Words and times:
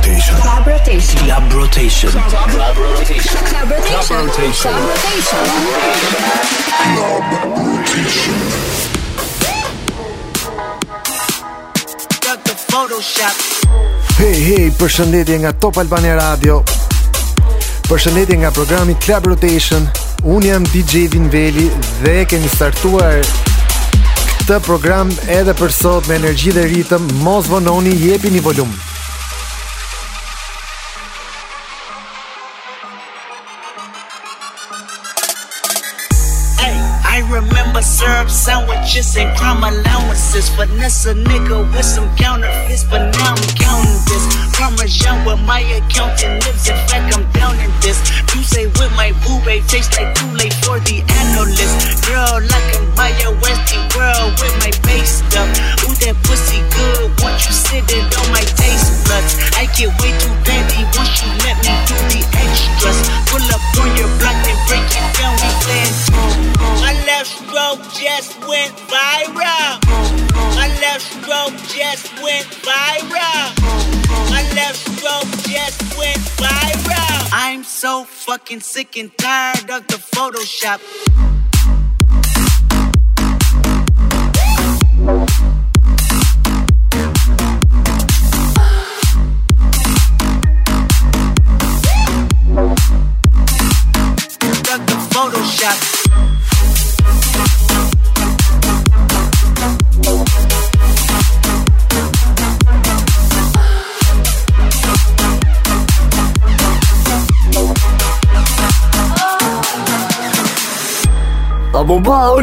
Rotation. 0.00 0.36
Club 0.40 0.66
Rotation. 0.66 1.20
Club 1.26 1.52
Rotation. 1.52 2.10
Club 2.10 2.32
Rotation. 2.78 3.40
Club 3.44 4.08
Rotation. 4.10 4.72
Club 6.80 7.24
Rotation. 7.52 8.38
Club 12.20 12.40
Photoshop. 12.70 13.36
Hey, 14.16 14.40
hey, 14.40 14.70
përshëndetje 14.70 15.36
nga 15.38 15.52
Top 15.52 15.76
Albania 15.76 16.16
Radio 16.16 16.62
Përshëndetje 17.88 18.36
nga 18.40 18.50
programi 18.50 18.96
Club 19.04 19.26
Rotation 19.26 19.84
Unë 20.24 20.46
jam 20.48 20.64
DJ 20.72 21.08
Vinveli 21.12 21.68
dhe 22.04 22.24
kemi 22.28 22.48
startuar 22.48 23.20
këtë 24.40 24.60
program 24.64 25.12
edhe 25.28 25.52
për 25.56 25.72
sot 25.72 26.08
me 26.08 26.16
energji 26.20 26.52
dhe 26.56 26.68
ritëm 26.72 27.10
Mos 27.24 27.48
vononi, 27.52 27.96
jepi 28.00 28.32
një 28.32 28.44
volum 28.48 28.72
sandwiches 38.30 39.16
and 39.16 39.36
crime 39.36 39.62
allowances. 39.62 40.48
Finesse 40.50 41.06
a 41.06 41.14
nigga 41.14 41.66
with 41.74 41.84
some 41.84 42.08
counterfeits, 42.16 42.84
but 42.84 43.10
now 43.18 43.34
I'm 43.34 43.50
counting 43.58 44.00
this. 44.06 44.24
Parmesan 44.56 45.24
with 45.26 45.40
my 45.44 45.60
accountant 45.60 46.44
lives. 46.46 46.68
In 46.68 46.76
fact, 46.88 47.16
I'm 47.16 47.24
down 47.32 47.58
in 47.58 47.70
this. 47.80 47.98
You 48.34 48.42
say 48.42 48.66
with 48.78 48.92
my 48.94 49.12
boo 49.26 49.42
babe, 49.44 49.64
tastes 49.66 49.96
like 49.98 50.14
Kool-Aid 50.16 50.54
for 50.64 50.78
the 50.86 51.02
analyst. 51.20 52.06
Girl, 52.06 52.40
like 52.40 52.68
I'm 52.76 52.86
by 52.94 53.10
a 53.26 53.30
Westie 53.42 53.82
world 53.96 54.32
with 54.38 54.54
my 54.62 54.70
base 54.86 55.20
stuff. 55.26 55.48
Ooh, 55.84 55.96
that 56.04 56.16
pussy 56.24 56.62
good. 56.72 57.10
Once 57.20 57.46
you 57.48 57.52
sit 57.52 57.84
it 57.90 58.06
on 58.16 58.28
my 58.30 58.44
taste 58.56 59.04
buds, 59.08 59.36
I 59.56 59.66
get 59.74 59.90
way 60.00 60.12
too 60.20 60.32
petty 60.46 60.84
once 60.94 61.18
you 61.20 61.28
let 61.44 61.56
me 61.64 61.72
do 61.88 61.96
the 62.12 62.22
extras. 62.38 62.98
Pull 63.28 63.44
up 63.50 63.64
on 63.80 63.90
your 63.96 64.10
block 64.20 64.38
and 64.44 64.60
break 64.68 64.86
it 64.86 65.06
down. 65.16 65.34
We 65.40 65.50
playing 65.64 65.96
my 66.80 66.94
left 67.04 67.28
stroke 67.28 67.82
just 68.20 68.38
went 68.46 68.76
viral. 68.92 69.80
My 70.54 70.68
left 70.82 71.00
stroke 71.00 71.56
just 71.68 72.12
went 72.22 72.46
viral. 72.68 73.48
My 74.28 74.42
left 74.54 74.76
stroke 74.76 75.32
just 75.48 75.80
went 75.96 76.18
viral. 76.36 77.30
I'm 77.32 77.64
so 77.64 78.04
fucking 78.04 78.60
sick 78.60 78.98
and 78.98 79.10
tired 79.16 79.70
of 79.70 79.86
the 79.86 79.96
Photoshop. 80.12 80.80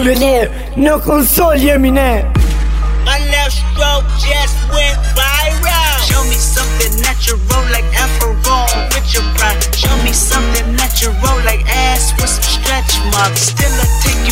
Lële 0.08 0.50
Në 0.80 0.98
konsol 1.06 1.58
jemi 1.60 1.92
ne 1.92 2.12
My 3.08 3.20
left 3.32 3.56
stroke 3.56 4.04
just 4.20 4.58
went 4.76 5.00
viral. 5.16 5.96
Show 6.04 6.24
me 6.28 6.36
something 6.36 7.00
natural 7.00 7.40
like 7.72 7.88
Afro 7.96 8.36
with 8.92 9.08
your 9.14 9.24
pride. 9.40 9.64
Show 9.74 9.96
me 10.04 10.12
something 10.12 10.76
natural 10.76 11.16
like 11.48 11.64
ass 11.72 12.12
with 12.20 12.28
some 12.28 12.44
stretch 12.44 13.00
marks. 13.16 13.56
Still 13.56 13.72
I 13.72 13.88
take 14.04 14.27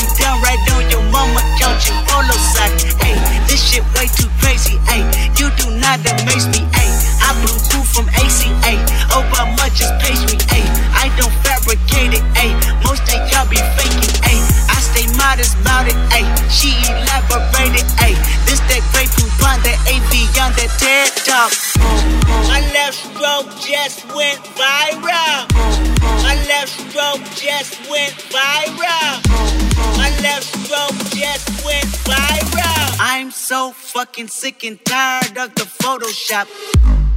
fucking 34.15 34.27
sick 34.29 34.63
and 34.63 34.79
tired 34.85 35.37
of 35.37 35.53
the 35.55 35.63
Photoshop. 35.63 37.14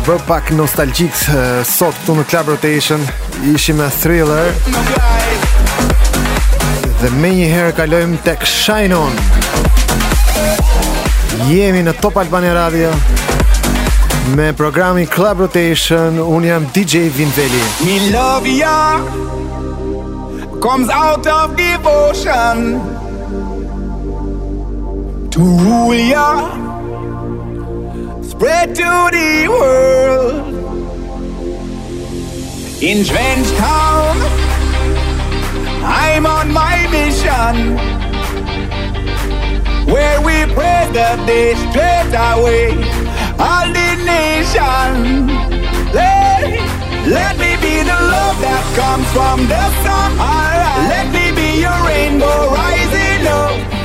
Jemi 0.00 0.16
bë 0.16 0.26
pak 0.26 0.50
nostalgjik 0.56 1.12
eh, 1.28 1.60
sot 1.66 1.92
këtu 2.00 2.14
në 2.16 2.22
Club 2.30 2.46
Rotation 2.54 3.02
Ishim 3.52 3.76
me 3.76 3.88
Thriller 3.92 4.48
Dhe 7.02 7.10
me 7.20 7.32
një 7.36 7.48
herë 7.50 7.74
kalojmë 7.76 8.20
tek 8.24 8.46
Shine 8.48 8.96
On 8.96 9.12
Jemi 11.50 11.82
në 11.84 11.92
Top 12.00 12.16
Albania 12.16 12.54
Radio 12.56 12.94
me 14.36 14.52
programin 14.54 15.08
Club 15.10 15.40
Rotation. 15.42 16.20
Unë 16.22 16.46
jam 16.46 16.66
DJ 16.70 17.08
Vinveli. 17.10 17.62
Me 17.82 17.96
love 18.14 18.46
ya 18.46 19.00
comes 20.62 20.88
out 20.92 21.26
of 21.26 21.56
devotion 21.56 22.78
to 25.34 25.40
rule 25.40 25.96
ya, 25.96 26.69
spread 28.40 28.74
to 28.74 28.90
the 29.12 29.48
world. 29.48 30.48
In 32.80 33.04
Town, 33.04 34.16
I'm 35.84 36.24
on 36.24 36.50
my 36.50 36.88
mission 36.88 37.76
where 39.92 40.18
we 40.22 40.36
pray 40.54 40.88
the 40.88 41.10
day 41.26 41.52
straight 41.68 42.14
away. 42.32 42.72
All 43.38 43.68
the 43.78 43.90
nation, 44.08 45.26
let, 45.92 46.40
let 47.16 47.36
me 47.36 47.52
be 47.60 47.82
the 47.84 48.00
love 48.14 48.40
that 48.40 48.64
comes 48.80 49.08
from 49.12 49.38
the 49.52 49.64
sun. 49.84 50.12
Alright, 50.16 50.88
let 50.88 51.06
me 51.12 51.26
be 51.36 51.60
your 51.60 51.78
rainbow 51.84 52.54
rising 52.56 53.26
up. 53.26 53.80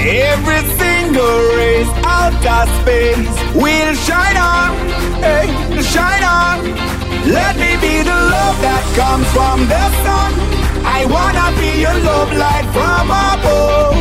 Every 0.00 0.62
single 0.80 1.38
race 1.56 1.92
out 2.06 2.32
of 2.46 2.80
space 2.80 3.49
will 3.54 3.94
shine 3.94 4.36
on, 4.36 4.70
hey, 5.22 5.46
shine 5.82 6.24
on. 6.24 6.56
Let 7.36 7.54
me 7.56 7.72
be 7.84 7.94
the 8.10 8.18
love 8.34 8.56
that 8.66 8.84
comes 8.98 9.26
from 9.36 9.58
the 9.72 9.84
sun. 10.04 10.30
I 10.84 11.04
wanna 11.14 11.46
be 11.60 11.70
your 11.84 11.96
love 12.10 12.30
light 12.44 12.66
from 12.76 13.06
above. 13.30 13.98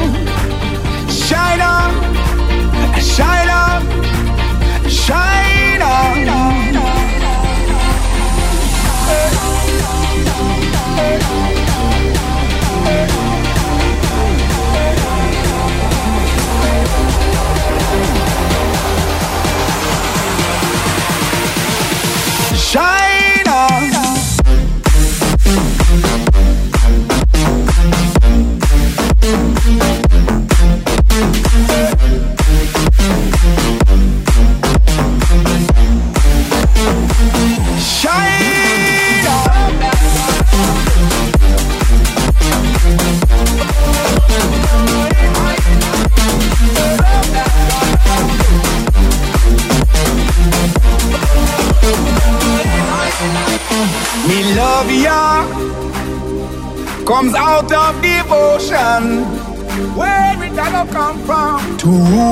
Shine 1.12 1.62
on, 1.62 1.92
shine 3.16 3.50
on, 3.64 3.69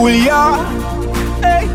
Ya, 0.07 0.63
hey. 1.41 1.67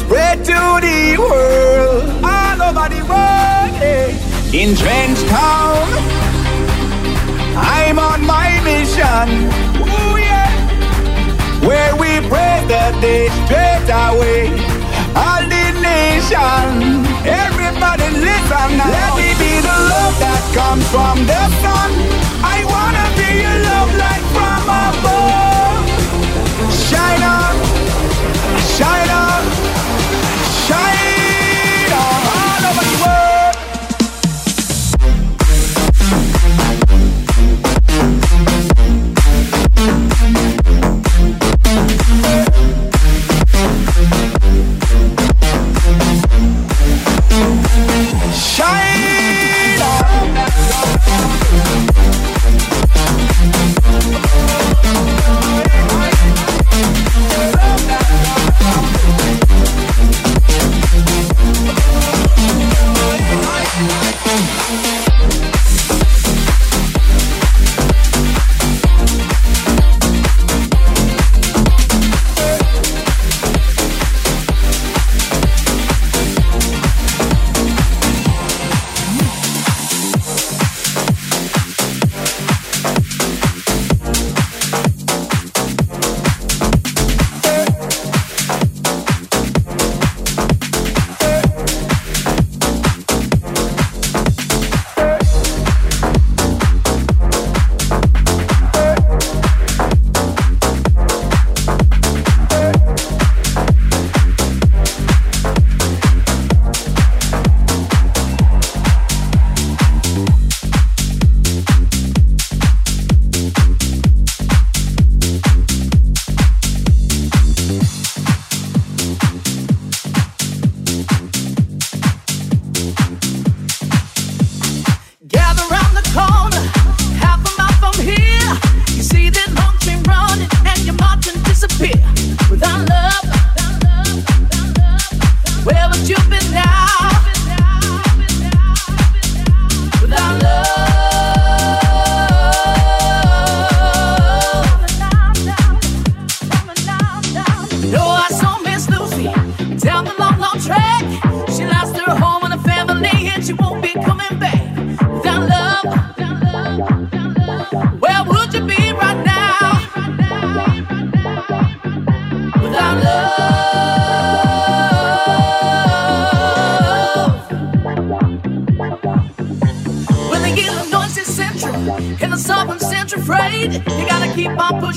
spread 0.00 0.42
to 0.46 0.80
the 0.80 1.16
world, 1.18 2.08
all 2.24 2.62
over 2.62 2.88
the 2.88 3.02
world. 3.04 3.72
Hey. 3.76 4.16
In 4.52 4.74
Trench 4.74 5.20
Town, 5.28 5.86
I'm 7.54 7.98
on 7.98 8.24
my 8.24 8.48
mission. 8.64 9.28
Ooh, 9.76 10.16
yeah. 10.16 10.48
Where 11.60 11.94
we 11.96 12.26
pray 12.28 12.64
the 12.64 12.96
day 13.00 13.28
straight 13.44 13.90
away. 13.92 14.48
All 15.14 15.44
the 15.44 15.66
nation, 15.84 17.04
everybody 17.28 18.08
listen 18.24 18.68
now. 18.80 18.88
Let 18.88 19.10
me 19.20 19.36
be 19.36 19.60
the 19.60 19.76
love 19.92 20.16
that 20.18 20.42
comes 20.56 20.86
from 20.88 21.26
the 21.28 21.42
sun. 21.60 21.90
I 22.40 22.64
wanna 22.72 23.04
be 23.20 23.28
your 23.44 23.58
love 23.68 23.92
light 24.00 24.24
from 24.32 24.62
above. 24.64 25.49
Shine 27.10 27.24
on, 27.24 27.56
shine 28.78 29.10
on, 29.10 29.39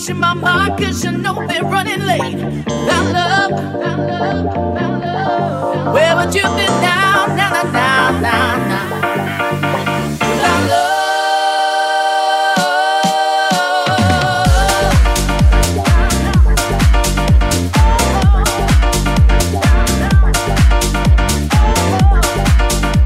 pushing 0.04 0.20
my 0.20 0.34
mind 0.34 0.78
cause 0.78 1.04
you 1.06 1.12
know 1.12 1.48
they're 1.48 1.64
running 1.64 2.06
late. 2.06 2.36
Now 2.68 3.04
love, 3.14 3.52
now 3.52 3.98
love, 3.98 4.46
now 4.76 5.00
love. 5.00 5.94
Where 5.94 6.16
would 6.18 6.36
you 6.36 6.44
be 6.44 6.66
now, 6.82 7.28
now, 7.28 7.50
now, 7.52 7.64
now, 7.72 8.20
now, 8.20 8.58
now? 8.68 8.90
Now 10.42 10.68
love. 10.68 10.90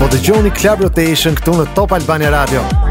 dëgjoni 0.08 0.51
Club 0.56 0.82
Rotation 0.82 1.36
këtu 1.36 1.51
në 1.60 1.66
Top 1.75 1.92
Albania 1.92 2.32
Radio. 2.32 2.87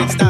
shit's 0.00 0.16
not 0.16 0.29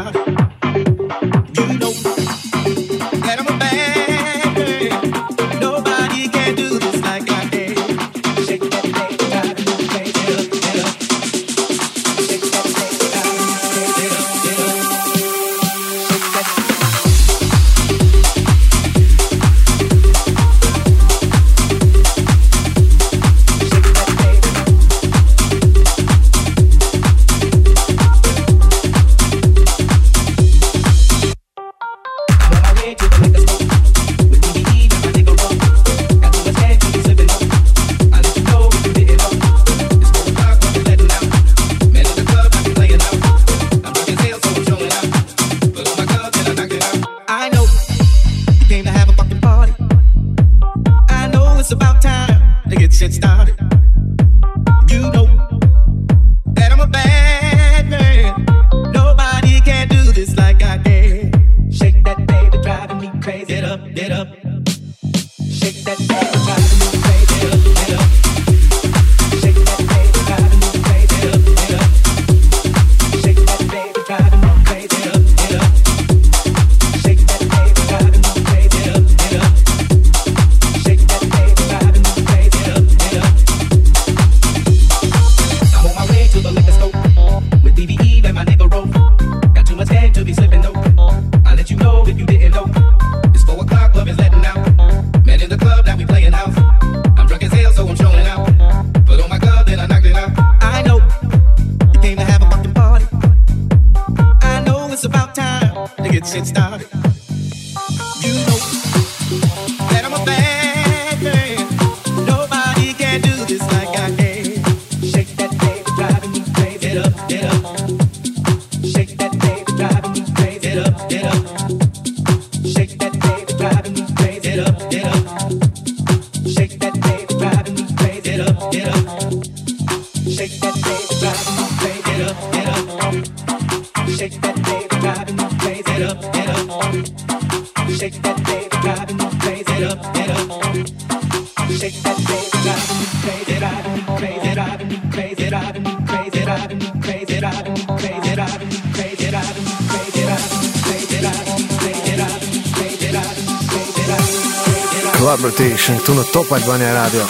Club 155.20 155.44
Rotation, 155.44 156.00
këtu 156.00 156.16
në 156.16 156.24
Top 156.32 156.52
Albania 156.56 156.96
Radio. 156.96 157.28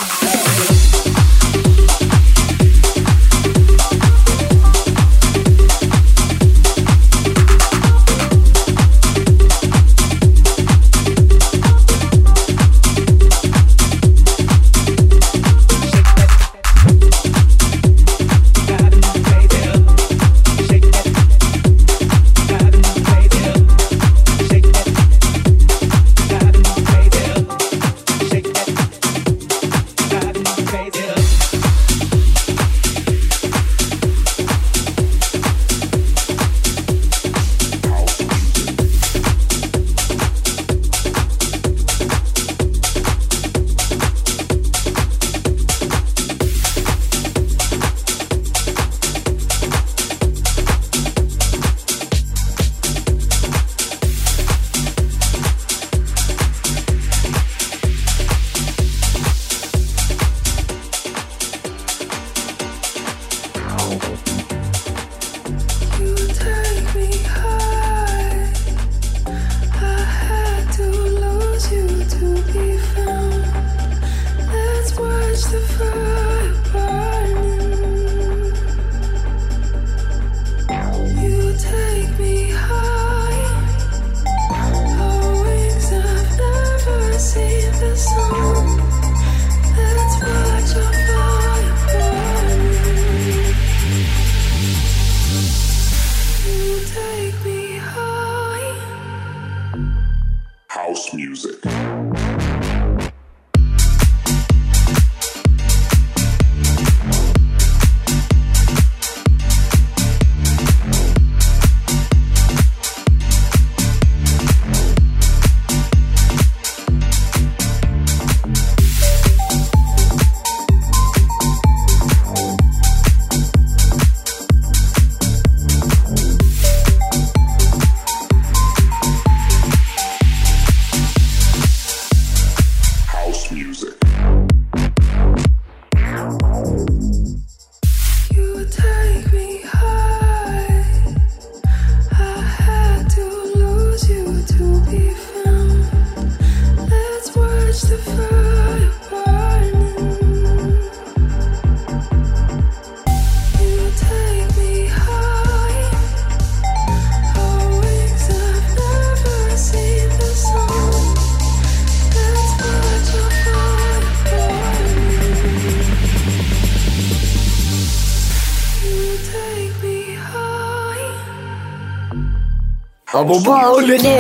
Apo 173.21 173.37
ba, 173.45 173.59
ullë 173.77 173.99
ne, 174.01 174.15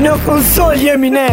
në 0.00 0.14
konsol 0.24 0.78
jemi 0.80 1.10
ne 1.12 1.26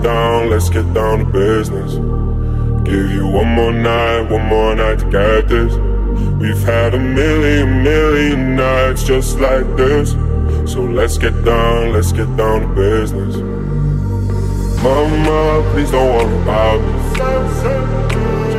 get 0.00 0.08
down, 0.08 0.50
let's 0.50 0.68
get 0.70 0.94
down 0.94 1.18
to 1.18 1.24
business. 1.26 1.94
Give 2.84 3.10
you 3.10 3.26
one 3.26 3.48
more 3.48 3.72
night, 3.72 4.30
one 4.30 4.46
more 4.46 4.74
night 4.74 5.00
to 5.00 5.10
get 5.10 5.48
this. 5.48 5.74
We've 6.40 6.62
had 6.62 6.94
a 6.94 6.98
million, 6.98 7.82
million 7.82 8.56
nights 8.56 9.04
just 9.04 9.38
like 9.38 9.66
this. 9.76 10.12
So 10.72 10.82
let's 10.82 11.18
get 11.18 11.44
down, 11.44 11.92
let's 11.92 12.12
get 12.12 12.34
down 12.36 12.60
to 12.62 12.68
business. 12.68 13.36
Mama, 14.82 15.70
please 15.72 15.90
don't 15.90 16.14
worry 16.14 16.42
about 16.42 16.80
me. 16.80 17.20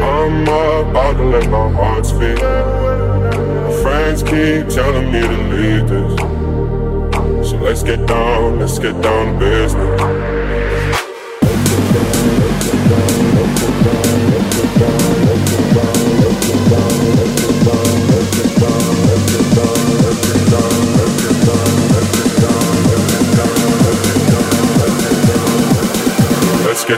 I'm 0.02 0.42
about 0.44 1.14
to 1.18 1.24
let 1.24 1.50
my 1.50 1.72
heart 1.72 2.06
speak. 2.06 2.42
My 2.42 3.82
friends 3.82 4.22
keep 4.22 4.68
telling 4.70 5.12
me 5.12 5.22
to 5.22 5.38
leave 5.54 5.90
this. 5.90 7.50
So 7.50 7.58
let's 7.58 7.84
get 7.84 8.06
down, 8.06 8.60
let's 8.60 8.78
get 8.78 9.02
down 9.02 9.34
to 9.34 9.40
business. 9.40 10.01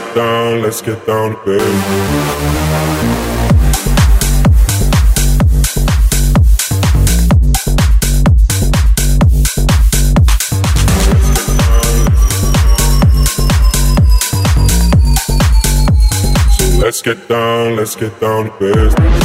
Get 0.00 0.14
down, 0.16 0.60
let's 0.60 0.82
get 0.82 1.06
down 1.06 1.30
to 1.30 1.44
business. 1.44 1.84
Let's 16.82 17.00
get 17.00 17.28
down, 17.28 17.76
let's 17.76 17.94
get 17.94 18.20
down 18.20 18.46
to 18.46 18.58
business. 18.58 19.23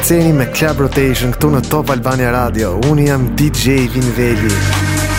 Kërceni 0.00 0.32
me 0.32 0.46
Club 0.56 0.78
Rotation 0.80 1.28
këtu 1.34 1.50
në 1.52 1.58
Top 1.68 1.90
Albania 1.92 2.30
Radio. 2.32 2.70
Unë 2.88 3.02
jam 3.04 3.26
DJ 3.36 3.84
Vinveli. 3.92 4.48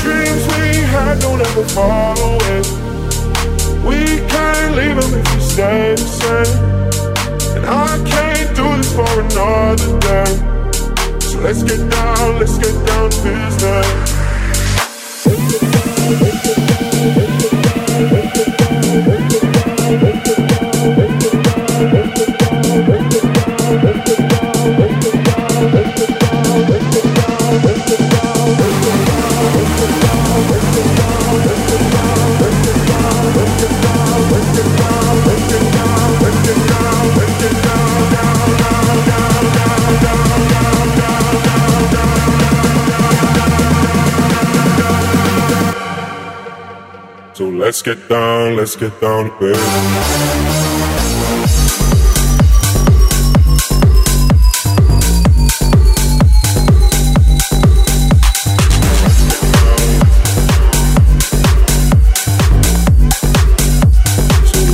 Dreams 0.01 0.47
we 0.49 0.81
had 0.89 1.21
don't 1.21 1.37
ever 1.37 1.65
fall 1.69 2.17
away. 2.17 2.65
We 3.85 3.99
can't 4.31 4.73
leave 4.75 4.97
them 4.97 5.13
if 5.19 5.27
we 5.35 5.41
stay 5.51 5.93
the 5.93 6.07
same. 6.17 6.57
And 7.53 7.65
I 7.69 7.93
can't 8.09 8.49
do 8.57 8.65
this 8.81 8.89
for 8.97 9.05
another 9.21 9.91
day. 10.01 10.33
So 11.29 11.37
let's 11.45 11.61
get 11.61 11.77
down, 11.77 12.39
let's 12.39 12.57
get 12.57 12.73
down 12.89 13.09
to 13.11 13.21
business. 13.21 13.85
So 15.21 15.29
let's 15.29 15.61
get 15.61 15.93
down, 15.93 16.25
let's 16.25 16.33
get 16.33 17.05
down 21.45 21.50
to 49.29 49.39
business. 49.39 49.71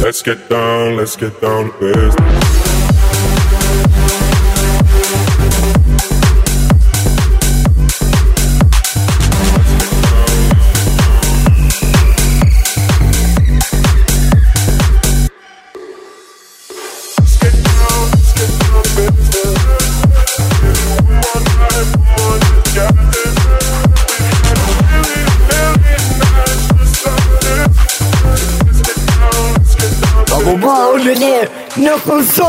Let's 0.03 0.21
get 0.21 0.49
down, 0.49 0.97
let's 0.97 1.15
get 1.15 1.41
down 1.41 1.71
to 1.71 1.79
business. 1.79 2.66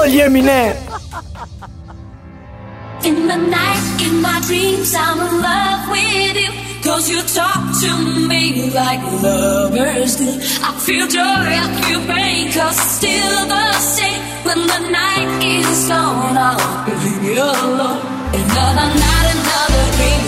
Konsol 0.08 0.16
jemi 0.16 0.42
ne. 0.42 0.74
In 3.04 3.28
the 3.28 3.36
night, 3.36 4.02
in 4.06 4.20
my 4.20 4.40
dreams, 4.46 4.94
I'm 4.94 5.20
in 5.20 5.42
love 5.42 5.90
with 5.90 6.36
you. 6.36 6.50
Cause 6.82 7.10
you 7.10 7.22
talk 7.22 7.62
to 7.82 7.90
me 8.28 8.70
like 8.70 9.02
lovers 9.22 10.16
do. 10.16 10.28
I 10.62 10.72
feel 10.78 11.06
joy, 11.06 11.20
I 11.20 11.80
feel 11.82 12.00
pain, 12.06 12.52
cause 12.52 12.78
it's 12.78 12.90
still 12.98 13.46
the 13.48 13.72
same. 13.72 14.22
When 14.44 14.66
the 14.66 14.80
night 14.90 15.44
is 15.44 15.88
gone, 15.88 16.36
I'll 16.36 16.86
leave 17.04 17.24
you 17.24 17.42
alone. 17.42 18.00
Another 18.32 18.88
night, 19.04 19.26
another 19.34 19.86
dream. 19.96 20.27